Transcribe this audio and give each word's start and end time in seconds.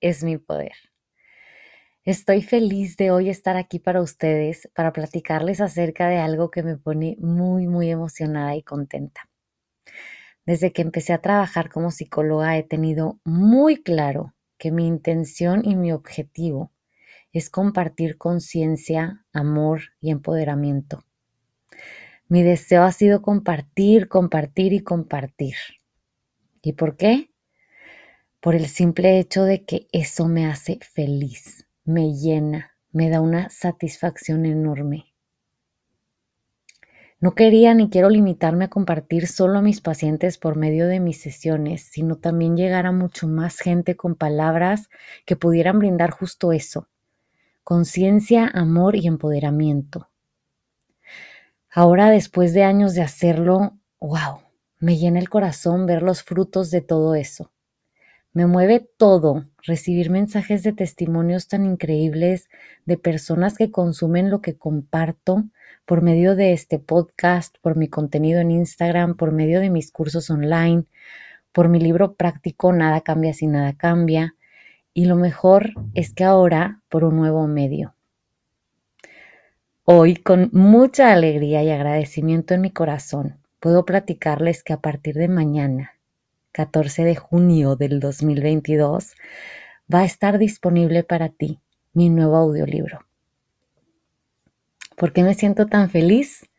es 0.00 0.24
mi 0.24 0.38
poder. 0.38 0.72
Estoy 2.04 2.42
feliz 2.42 2.96
de 2.96 3.10
hoy 3.10 3.28
estar 3.28 3.56
aquí 3.56 3.78
para 3.78 4.00
ustedes, 4.00 4.70
para 4.74 4.92
platicarles 4.92 5.60
acerca 5.60 6.08
de 6.08 6.18
algo 6.18 6.50
que 6.50 6.62
me 6.62 6.76
pone 6.76 7.16
muy, 7.20 7.66
muy 7.66 7.90
emocionada 7.90 8.56
y 8.56 8.62
contenta. 8.62 9.28
Desde 10.46 10.72
que 10.72 10.82
empecé 10.82 11.12
a 11.12 11.20
trabajar 11.20 11.68
como 11.70 11.90
psicóloga 11.90 12.56
he 12.56 12.62
tenido 12.62 13.20
muy 13.24 13.82
claro 13.82 14.34
que 14.56 14.72
mi 14.72 14.86
intención 14.86 15.62
y 15.64 15.76
mi 15.76 15.92
objetivo 15.92 16.72
es 17.32 17.50
compartir 17.50 18.16
conciencia, 18.16 19.26
amor 19.32 19.82
y 20.00 20.10
empoderamiento 20.10 21.04
mi 22.28 22.42
deseo 22.42 22.82
ha 22.82 22.92
sido 22.92 23.22
compartir, 23.22 24.08
compartir 24.08 24.74
y 24.74 24.80
compartir. 24.80 25.54
¿Y 26.60 26.74
por 26.74 26.96
qué? 26.96 27.30
Por 28.40 28.54
el 28.54 28.68
simple 28.68 29.18
hecho 29.18 29.42
de 29.42 29.64
que 29.64 29.88
eso 29.92 30.28
me 30.28 30.46
hace 30.46 30.78
feliz, 30.80 31.66
me 31.84 32.14
llena, 32.14 32.76
me 32.92 33.10
da 33.10 33.20
una 33.20 33.50
satisfacción 33.50 34.46
enorme. 34.46 35.12
No 37.20 37.34
quería 37.34 37.74
ni 37.74 37.90
quiero 37.90 38.10
limitarme 38.10 38.66
a 38.66 38.70
compartir 38.70 39.26
solo 39.26 39.58
a 39.58 39.62
mis 39.62 39.80
pacientes 39.80 40.38
por 40.38 40.54
medio 40.54 40.86
de 40.86 41.00
mis 41.00 41.20
sesiones, 41.20 41.82
sino 41.82 42.14
también 42.14 42.56
llegar 42.56 42.86
a 42.86 42.92
mucho 42.92 43.26
más 43.26 43.58
gente 43.58 43.96
con 43.96 44.14
palabras 44.14 44.88
que 45.26 45.34
pudieran 45.34 45.80
brindar 45.80 46.10
justo 46.10 46.52
eso, 46.52 46.86
conciencia, 47.64 48.46
amor 48.46 48.94
y 48.94 49.08
empoderamiento. 49.08 50.10
Ahora, 51.72 52.10
después 52.10 52.54
de 52.54 52.62
años 52.62 52.94
de 52.94 53.02
hacerlo, 53.02 53.76
wow, 53.98 54.42
me 54.78 54.96
llena 54.96 55.18
el 55.18 55.28
corazón 55.28 55.86
ver 55.86 56.04
los 56.04 56.22
frutos 56.22 56.70
de 56.70 56.82
todo 56.82 57.16
eso. 57.16 57.50
Me 58.32 58.46
mueve 58.46 58.88
todo 58.96 59.46
recibir 59.62 60.10
mensajes 60.10 60.62
de 60.62 60.72
testimonios 60.72 61.48
tan 61.48 61.64
increíbles 61.64 62.48
de 62.84 62.98
personas 62.98 63.56
que 63.56 63.70
consumen 63.70 64.30
lo 64.30 64.40
que 64.40 64.56
comparto 64.56 65.44
por 65.84 66.02
medio 66.02 66.36
de 66.36 66.52
este 66.52 66.78
podcast, 66.78 67.56
por 67.62 67.76
mi 67.76 67.88
contenido 67.88 68.40
en 68.40 68.50
Instagram, 68.50 69.16
por 69.16 69.32
medio 69.32 69.60
de 69.60 69.70
mis 69.70 69.90
cursos 69.90 70.28
online, 70.28 70.84
por 71.52 71.68
mi 71.68 71.80
libro 71.80 72.14
práctico 72.14 72.72
Nada 72.72 73.00
cambia 73.00 73.32
si 73.32 73.46
nada 73.46 73.72
cambia. 73.72 74.34
Y 74.92 75.06
lo 75.06 75.16
mejor 75.16 75.72
es 75.94 76.12
que 76.12 76.24
ahora 76.24 76.82
por 76.88 77.04
un 77.04 77.16
nuevo 77.16 77.46
medio. 77.46 77.94
Hoy, 79.84 80.16
con 80.16 80.50
mucha 80.52 81.12
alegría 81.12 81.62
y 81.62 81.70
agradecimiento 81.70 82.52
en 82.52 82.60
mi 82.60 82.70
corazón, 82.70 83.38
puedo 83.58 83.86
platicarles 83.86 84.62
que 84.62 84.74
a 84.74 84.80
partir 84.80 85.14
de 85.14 85.28
mañana, 85.28 85.97
14 86.58 87.04
de 87.04 87.14
junio 87.14 87.76
del 87.76 88.00
2022, 88.00 89.14
va 89.94 90.00
a 90.00 90.04
estar 90.04 90.38
disponible 90.38 91.04
para 91.04 91.28
ti 91.28 91.60
mi 91.92 92.10
nuevo 92.10 92.34
audiolibro. 92.34 93.06
¿Por 94.96 95.12
qué 95.12 95.22
me 95.22 95.34
siento 95.34 95.66
tan 95.66 95.88
feliz? 95.88 96.50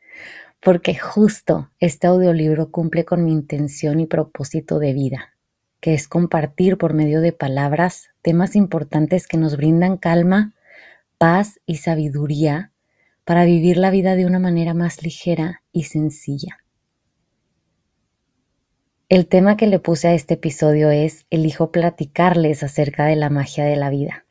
Porque 0.62 0.96
justo 0.96 1.70
este 1.80 2.08
audiolibro 2.08 2.72
cumple 2.72 3.04
con 3.04 3.26
mi 3.26 3.34
intención 3.34 4.00
y 4.00 4.06
propósito 4.06 4.80
de 4.80 4.94
vida, 4.94 5.34
que 5.82 5.94
es 5.96 6.08
compartir 6.08 6.78
por 6.78 6.94
medio 6.94 7.20
de 7.20 7.34
palabras 7.34 8.08
temas 8.22 8.56
importantes 8.56 9.28
que 9.28 9.36
nos 9.36 9.58
brindan 9.58 9.98
calma, 9.98 10.54
paz 11.18 11.60
y 11.66 11.76
sabiduría 11.76 12.72
para 13.26 13.44
vivir 13.44 13.76
la 13.76 13.92
vida 13.92 14.16
de 14.16 14.26
una 14.26 14.40
manera 14.40 14.74
más 14.74 15.04
ligera 15.04 15.62
y 15.74 15.84
sencilla. 15.84 16.60
El 19.09 19.25
tema 19.25 19.58
que 19.58 19.66
le 19.66 19.80
puse 19.80 20.08
a 20.08 20.14
este 20.14 20.36
episodio 20.36 20.92
es 20.92 21.25
Elijo 21.31 21.72
platicarles 21.72 22.62
acerca 22.62 23.06
de 23.06 23.16
la 23.16 23.31
magia 23.31 23.66
de 23.66 23.75
la 23.75 23.90
vida. 23.90 24.28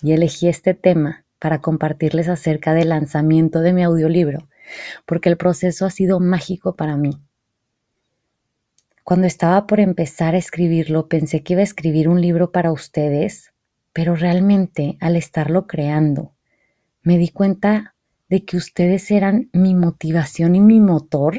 Y 0.00 0.12
elegí 0.12 0.48
este 0.48 0.72
tema 0.72 1.26
para 1.38 1.60
compartirles 1.60 2.30
acerca 2.30 2.72
del 2.72 2.88
lanzamiento 2.88 3.60
de 3.60 3.74
mi 3.74 3.82
audiolibro, 3.82 4.48
porque 5.04 5.28
el 5.28 5.36
proceso 5.36 5.84
ha 5.84 5.90
sido 5.90 6.20
mágico 6.20 6.74
para 6.74 6.96
mí. 6.96 7.20
Cuando 9.02 9.26
estaba 9.26 9.66
por 9.66 9.78
empezar 9.78 10.34
a 10.34 10.38
escribirlo, 10.38 11.06
pensé 11.06 11.42
que 11.42 11.52
iba 11.52 11.60
a 11.60 11.64
escribir 11.64 12.08
un 12.08 12.22
libro 12.22 12.50
para 12.50 12.72
ustedes, 12.72 13.52
pero 13.92 14.16
realmente 14.16 14.96
al 15.00 15.16
estarlo 15.16 15.66
creando, 15.66 16.32
me 17.02 17.18
di 17.18 17.28
cuenta 17.28 17.94
de 18.30 18.46
que 18.46 18.56
ustedes 18.56 19.10
eran 19.10 19.50
mi 19.52 19.74
motivación 19.74 20.56
y 20.56 20.60
mi 20.60 20.80
motor, 20.80 21.36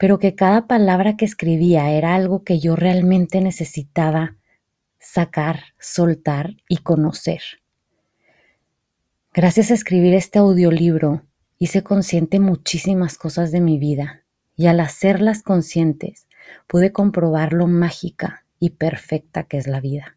pero 0.00 0.18
que 0.18 0.34
cada 0.34 0.66
palabra 0.66 1.18
que 1.18 1.26
escribía 1.26 1.90
era 1.90 2.14
algo 2.14 2.42
que 2.42 2.58
yo 2.58 2.74
realmente 2.74 3.42
necesitaba 3.42 4.38
sacar, 4.98 5.60
soltar 5.78 6.56
y 6.70 6.78
conocer. 6.78 7.42
Gracias 9.34 9.70
a 9.70 9.74
escribir 9.74 10.14
este 10.14 10.38
audiolibro, 10.38 11.26
hice 11.58 11.82
consciente 11.82 12.40
muchísimas 12.40 13.18
cosas 13.18 13.52
de 13.52 13.60
mi 13.60 13.78
vida 13.78 14.24
y 14.56 14.68
al 14.68 14.80
hacerlas 14.80 15.42
conscientes 15.42 16.28
pude 16.66 16.92
comprobar 16.92 17.52
lo 17.52 17.66
mágica 17.66 18.46
y 18.58 18.70
perfecta 18.70 19.42
que 19.42 19.58
es 19.58 19.66
la 19.66 19.82
vida 19.82 20.16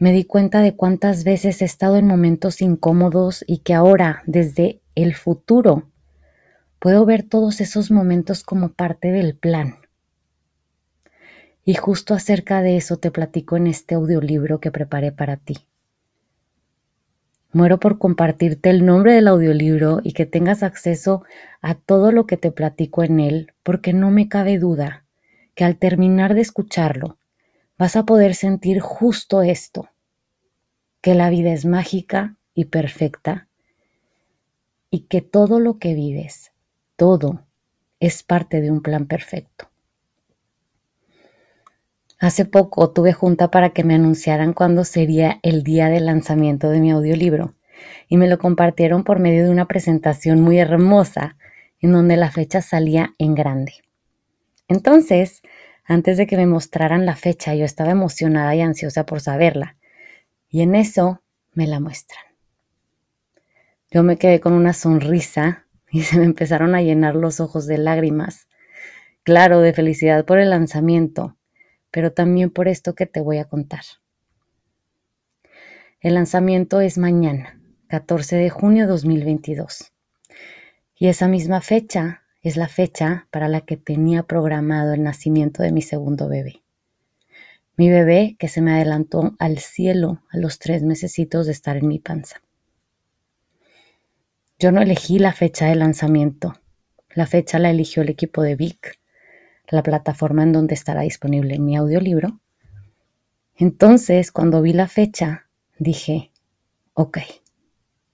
me 0.00 0.12
di 0.12 0.24
cuenta 0.24 0.62
de 0.62 0.74
cuántas 0.74 1.24
veces 1.24 1.60
he 1.60 1.66
estado 1.66 1.96
en 1.96 2.06
momentos 2.06 2.62
incómodos 2.62 3.44
y 3.46 3.58
que 3.58 3.74
ahora, 3.74 4.22
desde 4.24 4.80
el 4.94 5.14
futuro, 5.14 5.89
puedo 6.80 7.04
ver 7.04 7.22
todos 7.22 7.60
esos 7.60 7.90
momentos 7.90 8.42
como 8.42 8.70
parte 8.70 9.12
del 9.12 9.36
plan. 9.36 9.76
Y 11.64 11.74
justo 11.74 12.14
acerca 12.14 12.62
de 12.62 12.76
eso 12.76 12.96
te 12.96 13.10
platico 13.10 13.56
en 13.56 13.68
este 13.68 13.94
audiolibro 13.94 14.60
que 14.60 14.72
preparé 14.72 15.12
para 15.12 15.36
ti. 15.36 15.58
Muero 17.52 17.78
por 17.78 17.98
compartirte 17.98 18.70
el 18.70 18.86
nombre 18.86 19.12
del 19.12 19.28
audiolibro 19.28 20.00
y 20.02 20.12
que 20.12 20.24
tengas 20.24 20.62
acceso 20.62 21.22
a 21.60 21.74
todo 21.74 22.12
lo 22.12 22.26
que 22.26 22.36
te 22.36 22.50
platico 22.50 23.02
en 23.02 23.20
él, 23.20 23.52
porque 23.62 23.92
no 23.92 24.10
me 24.10 24.28
cabe 24.28 24.58
duda 24.58 25.04
que 25.54 25.64
al 25.64 25.76
terminar 25.76 26.34
de 26.34 26.40
escucharlo, 26.40 27.18
vas 27.76 27.96
a 27.96 28.04
poder 28.04 28.34
sentir 28.34 28.80
justo 28.80 29.42
esto, 29.42 29.90
que 31.02 31.14
la 31.14 31.28
vida 31.28 31.52
es 31.52 31.66
mágica 31.66 32.36
y 32.54 32.66
perfecta 32.66 33.48
y 34.90 35.00
que 35.00 35.20
todo 35.20 35.60
lo 35.60 35.78
que 35.78 35.94
vives, 35.94 36.49
todo, 37.00 37.46
es 37.98 38.22
parte 38.22 38.60
de 38.60 38.70
un 38.70 38.82
plan 38.82 39.06
perfecto. 39.06 39.70
Hace 42.18 42.44
poco 42.44 42.90
tuve 42.90 43.14
junta 43.14 43.50
para 43.50 43.70
que 43.70 43.84
me 43.84 43.94
anunciaran 43.94 44.52
cuándo 44.52 44.84
sería 44.84 45.40
el 45.42 45.62
día 45.62 45.88
de 45.88 46.00
lanzamiento 46.00 46.68
de 46.68 46.80
mi 46.80 46.90
audiolibro 46.90 47.54
y 48.06 48.18
me 48.18 48.28
lo 48.28 48.38
compartieron 48.38 49.02
por 49.02 49.18
medio 49.18 49.44
de 49.44 49.50
una 49.50 49.66
presentación 49.66 50.42
muy 50.42 50.58
hermosa 50.58 51.38
en 51.80 51.92
donde 51.92 52.18
la 52.18 52.30
fecha 52.30 52.60
salía 52.60 53.14
en 53.16 53.34
grande. 53.34 53.72
Entonces, 54.68 55.40
antes 55.86 56.18
de 56.18 56.26
que 56.26 56.36
me 56.36 56.46
mostraran 56.46 57.06
la 57.06 57.16
fecha, 57.16 57.54
yo 57.54 57.64
estaba 57.64 57.92
emocionada 57.92 58.54
y 58.54 58.60
ansiosa 58.60 59.06
por 59.06 59.22
saberla. 59.22 59.78
Y 60.50 60.60
en 60.60 60.74
eso 60.74 61.22
me 61.54 61.66
la 61.66 61.80
muestran. 61.80 62.24
Yo 63.90 64.02
me 64.02 64.18
quedé 64.18 64.38
con 64.38 64.52
una 64.52 64.74
sonrisa 64.74 65.64
y 65.92 66.02
se 66.02 66.18
me 66.18 66.24
empezaron 66.24 66.74
a 66.74 66.82
llenar 66.82 67.16
los 67.16 67.40
ojos 67.40 67.66
de 67.66 67.78
lágrimas. 67.78 68.48
Claro, 69.22 69.60
de 69.60 69.72
felicidad 69.72 70.24
por 70.24 70.38
el 70.38 70.50
lanzamiento, 70.50 71.36
pero 71.90 72.12
también 72.12 72.50
por 72.50 72.68
esto 72.68 72.94
que 72.94 73.06
te 73.06 73.20
voy 73.20 73.38
a 73.38 73.44
contar. 73.44 73.82
El 76.00 76.14
lanzamiento 76.14 76.80
es 76.80 76.96
mañana, 76.96 77.60
14 77.88 78.36
de 78.36 78.48
junio 78.48 78.86
2022. 78.86 79.92
Y 80.96 81.08
esa 81.08 81.28
misma 81.28 81.60
fecha 81.60 82.22
es 82.42 82.56
la 82.56 82.68
fecha 82.68 83.26
para 83.30 83.48
la 83.48 83.62
que 83.62 83.76
tenía 83.76 84.22
programado 84.22 84.94
el 84.94 85.02
nacimiento 85.02 85.62
de 85.62 85.72
mi 85.72 85.82
segundo 85.82 86.28
bebé. 86.28 86.62
Mi 87.76 87.90
bebé 87.90 88.36
que 88.38 88.48
se 88.48 88.62
me 88.62 88.72
adelantó 88.72 89.34
al 89.38 89.58
cielo 89.58 90.22
a 90.30 90.38
los 90.38 90.58
tres 90.58 90.82
mesecitos 90.82 91.46
de 91.46 91.52
estar 91.52 91.76
en 91.76 91.88
mi 91.88 91.98
panza. 91.98 92.42
Yo 94.60 94.72
no 94.72 94.82
elegí 94.82 95.18
la 95.18 95.32
fecha 95.32 95.68
de 95.68 95.74
lanzamiento. 95.74 96.52
La 97.14 97.26
fecha 97.26 97.58
la 97.58 97.70
eligió 97.70 98.02
el 98.02 98.10
equipo 98.10 98.42
de 98.42 98.56
Vic, 98.56 99.00
la 99.70 99.82
plataforma 99.82 100.42
en 100.42 100.52
donde 100.52 100.74
estará 100.74 101.00
disponible 101.00 101.58
mi 101.58 101.78
audiolibro. 101.78 102.40
Entonces, 103.56 104.30
cuando 104.30 104.60
vi 104.60 104.74
la 104.74 104.86
fecha, 104.86 105.46
dije, 105.78 106.30
ok, 106.92 107.20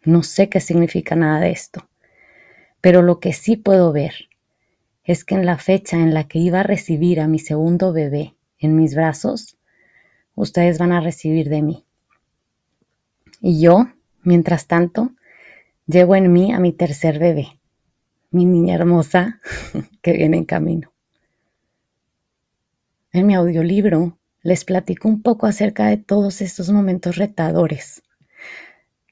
no 0.04 0.22
sé 0.22 0.48
qué 0.48 0.60
significa 0.60 1.16
nada 1.16 1.40
de 1.40 1.50
esto, 1.50 1.88
pero 2.80 3.02
lo 3.02 3.18
que 3.18 3.32
sí 3.32 3.56
puedo 3.56 3.90
ver 3.90 4.28
es 5.02 5.24
que 5.24 5.34
en 5.34 5.46
la 5.46 5.58
fecha 5.58 5.96
en 5.96 6.14
la 6.14 6.28
que 6.28 6.38
iba 6.38 6.60
a 6.60 6.62
recibir 6.62 7.18
a 7.18 7.26
mi 7.26 7.40
segundo 7.40 7.92
bebé 7.92 8.36
en 8.60 8.76
mis 8.76 8.94
brazos, 8.94 9.58
ustedes 10.36 10.78
van 10.78 10.92
a 10.92 11.00
recibir 11.00 11.48
de 11.48 11.62
mí. 11.62 11.84
Y 13.40 13.60
yo, 13.60 13.88
mientras 14.22 14.68
tanto, 14.68 15.10
Llevo 15.88 16.16
en 16.16 16.32
mí 16.32 16.52
a 16.52 16.58
mi 16.58 16.72
tercer 16.72 17.20
bebé, 17.20 17.60
mi 18.32 18.44
niña 18.44 18.74
hermosa 18.74 19.40
que 20.02 20.14
viene 20.14 20.36
en 20.36 20.44
camino. 20.44 20.92
En 23.12 23.26
mi 23.28 23.36
audiolibro 23.36 24.18
les 24.42 24.64
platico 24.64 25.08
un 25.08 25.22
poco 25.22 25.46
acerca 25.46 25.86
de 25.86 25.96
todos 25.96 26.40
estos 26.40 26.70
momentos 26.70 27.16
retadores, 27.16 28.02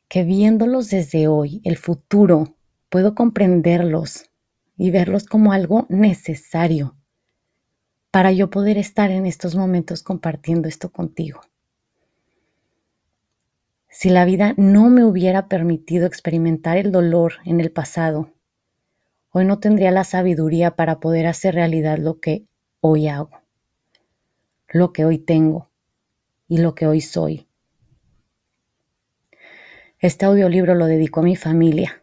que 0.09 0.25
viéndolos 0.25 0.91
desde 0.91 1.29
hoy, 1.29 1.61
el 1.62 1.76
futuro, 1.76 2.56
puedo 2.88 3.15
comprenderlos 3.15 4.31
y 4.77 4.91
verlos 4.91 5.27
como 5.27 5.53
algo 5.53 5.87
necesario 5.88 6.97
para 8.11 8.32
yo 8.32 8.50
poder 8.50 8.79
estar 8.79 9.12
en 9.12 9.27
estos 9.27 9.55
momentos 9.55 10.03
compartiendo 10.03 10.69
esto 10.69 10.91
contigo. 10.91 11.41
Si 13.96 14.11
la 14.11 14.25
vida 14.25 14.55
no 14.56 14.91
me 14.91 15.05
hubiera 15.05 15.46
permitido 15.46 16.05
experimentar 16.08 16.76
el 16.79 16.91
dolor 16.91 17.35
en 17.44 17.61
el 17.61 17.70
pasado, 17.70 18.32
hoy 19.31 19.44
no 19.44 19.61
tendría 19.61 19.93
la 19.93 20.02
sabiduría 20.02 20.75
para 20.75 20.99
poder 20.99 21.29
hacer 21.29 21.55
realidad 21.55 21.99
lo 21.99 22.19
que 22.19 22.44
hoy 22.81 23.06
hago, 23.06 23.31
lo 24.67 24.93
que 24.93 25.05
hoy 25.05 25.19
tengo 25.19 25.70
y 26.49 26.58
lo 26.58 26.75
que 26.75 26.88
hoy 26.88 27.00
soy. 27.00 27.46
Este 30.00 30.26
audiolibro 30.26 30.75
lo 30.75 30.87
dedico 30.87 31.20
a 31.20 31.23
mi 31.23 31.37
familia, 31.37 32.02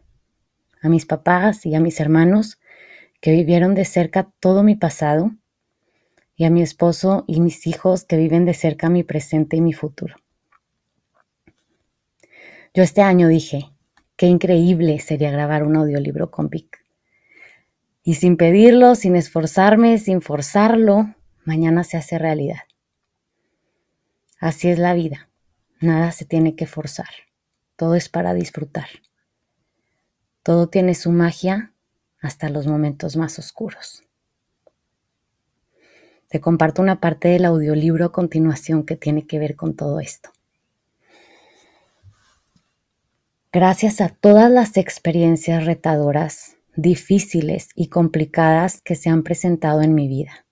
a 0.80 0.88
mis 0.88 1.04
papás 1.04 1.66
y 1.66 1.74
a 1.74 1.80
mis 1.80 2.00
hermanos 2.00 2.58
que 3.20 3.32
vivieron 3.32 3.74
de 3.74 3.84
cerca 3.84 4.32
todo 4.40 4.62
mi 4.62 4.76
pasado 4.76 5.32
y 6.36 6.44
a 6.46 6.50
mi 6.50 6.62
esposo 6.62 7.24
y 7.28 7.42
mis 7.42 7.66
hijos 7.66 8.04
que 8.04 8.16
viven 8.16 8.46
de 8.46 8.54
cerca 8.54 8.88
mi 8.88 9.02
presente 9.02 9.58
y 9.58 9.60
mi 9.60 9.74
futuro. 9.74 10.21
Yo 12.74 12.82
este 12.82 13.02
año 13.02 13.28
dije, 13.28 13.70
qué 14.16 14.26
increíble 14.26 14.98
sería 14.98 15.30
grabar 15.30 15.62
un 15.62 15.76
audiolibro 15.76 16.30
con 16.30 16.48
Vic. 16.48 16.82
Y 18.02 18.14
sin 18.14 18.38
pedirlo, 18.38 18.94
sin 18.94 19.14
esforzarme, 19.14 19.98
sin 19.98 20.22
forzarlo, 20.22 21.14
mañana 21.44 21.84
se 21.84 21.98
hace 21.98 22.18
realidad. 22.18 22.62
Así 24.40 24.68
es 24.68 24.78
la 24.78 24.94
vida. 24.94 25.28
Nada 25.80 26.12
se 26.12 26.24
tiene 26.24 26.56
que 26.56 26.66
forzar. 26.66 27.10
Todo 27.76 27.94
es 27.94 28.08
para 28.08 28.32
disfrutar. 28.32 28.88
Todo 30.42 30.68
tiene 30.68 30.94
su 30.94 31.12
magia 31.12 31.74
hasta 32.20 32.48
los 32.48 32.66
momentos 32.66 33.16
más 33.16 33.38
oscuros. 33.38 34.02
Te 36.28 36.40
comparto 36.40 36.80
una 36.80 37.00
parte 37.00 37.28
del 37.28 37.44
audiolibro 37.44 38.06
a 38.06 38.12
continuación 38.12 38.84
que 38.86 38.96
tiene 38.96 39.26
que 39.26 39.38
ver 39.38 39.56
con 39.56 39.76
todo 39.76 40.00
esto. 40.00 40.30
Gracias 43.54 44.00
a 44.00 44.08
todas 44.08 44.50
las 44.50 44.78
experiencias 44.78 45.66
retadoras, 45.66 46.56
difíciles 46.74 47.68
y 47.74 47.88
complicadas 47.88 48.80
que 48.80 48.94
se 48.94 49.10
han 49.10 49.22
presentado 49.22 49.82
en 49.82 49.94
mi 49.94 50.08
vida. 50.08 50.46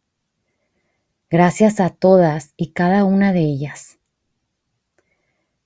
Gracias 1.31 1.81
a 1.81 1.89
todas 1.89 2.53
y 2.59 2.73
cada 2.73 3.05
una 3.05 3.33
de 3.33 3.41
ellas. 3.41 3.99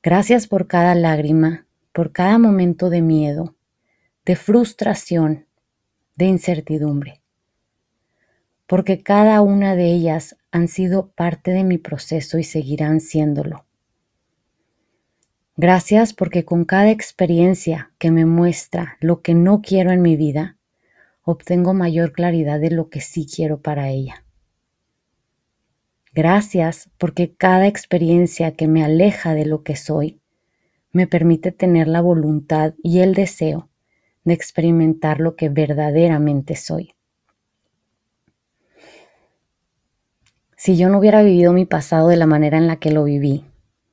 Gracias 0.01 0.47
por 0.47 0.69
cada 0.69 0.95
lágrima, 0.95 1.67
por 1.93 2.13
cada 2.13 2.39
momento 2.39 2.89
de 2.89 3.03
miedo, 3.03 3.57
de 4.25 4.37
frustración, 4.37 5.47
de 6.15 6.27
incertidumbre. 6.27 7.21
Porque 8.69 9.03
cada 9.03 9.41
una 9.41 9.75
de 9.75 9.87
ellas 9.87 10.37
han 10.53 10.69
sido 10.69 11.09
parte 11.09 11.51
de 11.51 11.65
mi 11.65 11.79
proceso 11.79 12.39
y 12.39 12.45
seguirán 12.45 13.01
siéndolo. 13.01 13.67
Gracias 15.57 16.13
porque 16.13 16.45
con 16.45 16.65
cada 16.65 16.91
experiencia 16.91 17.93
que 17.99 18.11
me 18.11 18.27
muestra 18.27 18.97
lo 19.01 19.23
que 19.23 19.35
no 19.35 19.63
quiero 19.63 19.93
en 19.93 20.03
mi 20.03 20.17
vida, 20.17 20.59
obtengo 21.23 21.75
mayor 21.75 22.13
claridad 22.13 22.59
de 22.59 22.71
lo 22.71 22.89
que 22.89 23.01
sí 23.01 23.25
quiero 23.25 23.61
para 23.61 23.89
ella. 23.89 24.25
Gracias 26.13 26.91
porque 26.99 27.35
cada 27.35 27.69
experiencia 27.69 28.53
que 28.53 28.67
me 28.67 28.85
aleja 28.85 29.35
de 29.35 29.47
lo 29.47 29.63
que 29.63 29.77
soy 29.77 30.21
me 30.93 31.07
permite 31.07 31.53
tener 31.53 31.87
la 31.87 32.01
voluntad 32.01 32.75
y 32.83 33.01
el 33.01 33.15
deseo 33.15 33.69
de 34.25 34.35
experimentar 34.35 35.21
lo 35.21 35.37
que 35.37 35.51
verdaderamente 35.51 36.57
soy. 36.57 36.95
Si 40.57 40.77
yo 40.77 40.89
no 40.89 40.99
hubiera 40.99 41.23
vivido 41.23 41.53
mi 41.53 41.65
pasado 41.65 42.09
de 42.09 42.17
la 42.17 42.27
manera 42.27 42.59
en 42.59 42.67
la 42.67 42.77
que 42.77 42.91
lo 42.91 43.05
viví, 43.05 43.45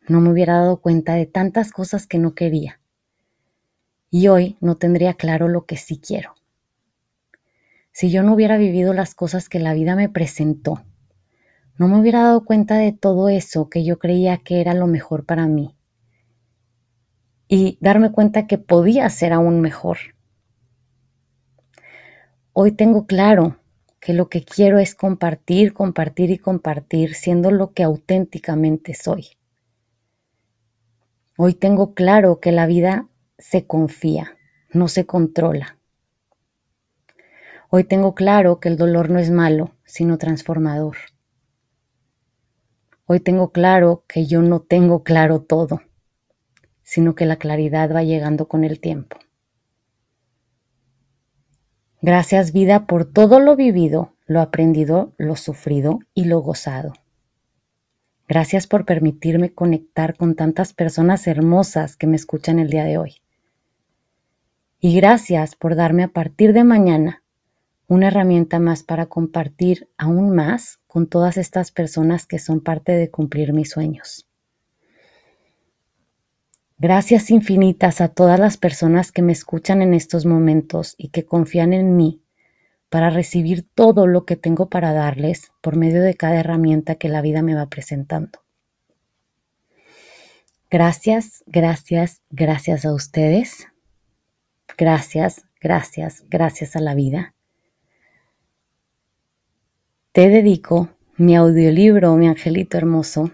no 0.08 0.22
me 0.22 0.30
hubiera 0.30 0.58
dado 0.58 0.82
cuenta 0.82 1.16
de 1.16 1.26
tantas 1.26 1.72
cosas 1.72 2.08
que 2.08 2.18
no 2.18 2.34
quería. 2.34 2.80
Y 4.10 4.28
hoy 4.28 4.58
no 4.60 4.78
tendría 4.78 5.14
claro 5.14 5.48
lo 5.48 5.66
que 5.66 5.78
sí 5.78 6.00
quiero. 6.00 6.36
Si 7.94 8.12
yo 8.12 8.24
no 8.24 8.34
hubiera 8.34 8.58
vivido 8.58 8.94
las 8.94 9.16
cosas 9.16 9.50
que 9.50 9.60
la 9.60 9.74
vida 9.74 9.96
me 9.96 10.10
presentó, 10.10 10.84
no 11.78 11.88
me 11.88 12.00
hubiera 12.00 12.22
dado 12.24 12.46
cuenta 12.46 12.78
de 12.78 12.92
todo 12.92 13.30
eso 13.30 13.70
que 13.70 13.84
yo 13.84 14.00
creía 14.00 14.38
que 14.38 14.62
era 14.62 14.74
lo 14.74 14.88
mejor 14.88 15.26
para 15.26 15.48
mí. 15.48 15.76
Y 17.48 17.78
darme 17.82 18.12
cuenta 18.12 18.48
que 18.48 18.58
podía 18.58 19.10
ser 19.10 19.34
aún 19.34 19.62
mejor. 19.62 19.98
Hoy 22.54 22.72
tengo 22.74 23.08
claro 23.08 23.58
que 24.00 24.14
lo 24.14 24.30
que 24.30 24.44
quiero 24.44 24.80
es 24.80 24.96
compartir, 24.96 25.74
compartir 25.74 26.32
y 26.32 26.38
compartir, 26.38 27.14
siendo 27.14 27.52
lo 27.52 27.74
que 27.74 27.84
auténticamente 27.84 28.94
soy. 28.94 29.28
Hoy 31.44 31.56
tengo 31.56 31.96
claro 31.96 32.40
que 32.40 32.52
la 32.52 32.68
vida 32.68 33.08
se 33.40 33.66
confía, 33.66 34.38
no 34.74 34.88
se 34.88 35.08
controla. 35.08 35.80
Hoy 37.72 37.84
tengo 37.84 38.14
claro 38.14 38.60
que 38.60 38.70
el 38.70 38.78
dolor 38.78 39.10
no 39.10 39.18
es 39.18 39.32
malo, 39.32 39.72
sino 39.84 40.20
transformador. 40.20 40.98
Hoy 43.08 43.22
tengo 43.22 43.52
claro 43.52 44.04
que 44.08 44.28
yo 44.28 44.44
no 44.44 44.60
tengo 44.60 45.02
claro 45.02 45.42
todo, 45.42 45.82
sino 46.84 47.16
que 47.16 47.26
la 47.26 47.38
claridad 47.38 47.92
va 47.92 48.04
llegando 48.04 48.48
con 48.48 48.64
el 48.64 48.80
tiempo. 48.80 49.18
Gracias 52.04 52.54
vida 52.54 52.86
por 52.86 53.06
todo 53.06 53.40
lo 53.40 53.56
vivido, 53.56 54.14
lo 54.28 54.42
aprendido, 54.42 55.16
lo 55.18 55.36
sufrido 55.36 56.02
y 56.14 56.26
lo 56.26 56.42
gozado. 56.42 56.94
Gracias 58.32 58.66
por 58.66 58.86
permitirme 58.86 59.54
conectar 59.54 60.16
con 60.16 60.36
tantas 60.36 60.72
personas 60.72 61.28
hermosas 61.28 61.98
que 61.98 62.08
me 62.08 62.16
escuchan 62.16 62.60
el 62.60 62.70
día 62.70 62.86
de 62.86 62.98
hoy. 62.98 63.16
Y 64.80 64.96
gracias 64.96 65.58
por 65.58 65.76
darme 65.76 66.04
a 66.04 66.08
partir 66.08 66.54
de 66.54 66.64
mañana 66.64 67.24
una 67.88 68.08
herramienta 68.08 68.58
más 68.58 68.84
para 68.84 69.08
compartir 69.08 69.90
aún 69.98 70.34
más 70.34 70.80
con 70.88 71.08
todas 71.08 71.36
estas 71.36 71.74
personas 71.74 72.26
que 72.26 72.40
son 72.40 72.62
parte 72.62 72.94
de 72.94 73.12
cumplir 73.12 73.52
mis 73.52 73.72
sueños. 73.72 74.30
Gracias 76.78 77.32
infinitas 77.32 78.00
a 78.00 78.08
todas 78.08 78.40
las 78.40 78.56
personas 78.56 79.12
que 79.12 79.24
me 79.24 79.34
escuchan 79.34 79.82
en 79.82 79.94
estos 79.94 80.26
momentos 80.26 80.96
y 80.98 81.10
que 81.10 81.26
confían 81.26 81.74
en 81.74 81.98
mí 81.98 82.21
para 82.92 83.10
recibir 83.10 83.66
todo 83.74 84.06
lo 84.06 84.26
que 84.26 84.36
tengo 84.36 84.68
para 84.68 84.92
darles 84.92 85.54
por 85.62 85.78
medio 85.78 86.02
de 86.02 86.14
cada 86.16 86.42
herramienta 86.42 86.96
que 86.96 87.08
la 87.08 87.22
vida 87.22 87.42
me 87.42 87.56
va 87.56 87.70
presentando. 87.70 88.44
Gracias, 90.70 91.42
gracias, 91.48 92.22
gracias 92.30 92.84
a 92.84 92.94
ustedes. 92.94 93.66
Gracias, 94.78 95.46
gracias, 95.62 96.26
gracias 96.30 96.76
a 96.76 96.82
la 96.82 96.94
vida. 96.94 97.34
Te 100.12 100.28
dedico 100.28 100.90
mi 101.16 101.38
audiolibro, 101.38 102.18
mi 102.18 102.28
angelito 102.28 102.78
hermoso. 102.78 103.32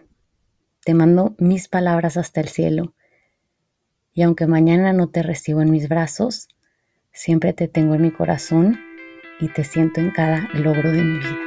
Te 0.85 0.93
mando 0.93 1.35
mis 1.39 1.67
palabras 1.67 2.15
hasta 2.15 2.41
el 2.41 2.47
cielo 2.47 2.93
Y 4.13 4.21
aunque 4.21 4.45
mañana 4.45 4.93
no 4.93 5.09
te 5.09 5.23
recibo 5.23 5.63
en 5.63 5.71
mis 5.71 5.89
brazos, 5.89 6.47
siempre 7.11 7.53
te 7.53 7.67
tengo 7.67 7.95
en 7.95 8.03
mi 8.03 8.11
corazón 8.11 8.86
y 9.39 9.49
te 9.49 9.63
siento 9.63 9.99
en 10.01 10.11
cada 10.11 10.47
logro 10.53 10.91
de 10.91 11.03
mi 11.03 11.19
vida. 11.19 11.46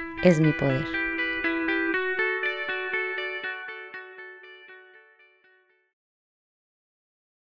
es 0.23 0.39
mi 0.39 0.53
poder. 0.53 1.10